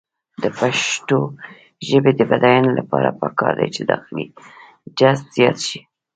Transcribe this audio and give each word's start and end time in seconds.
د 0.43 0.45
پښتو 0.59 1.19
ژبې 1.87 2.11
د 2.15 2.21
بډاینې 2.29 2.71
لپاره 2.79 3.09
پکار 3.21 3.53
ده 3.59 3.67
چې 3.75 3.81
داخلي 3.91 4.25
جذب 4.97 5.27
زیات 5.35 5.57
شي. 5.67 5.79